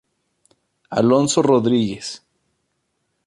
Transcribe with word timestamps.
Alonso 0.99 1.43
Rodríguez. 1.43 2.07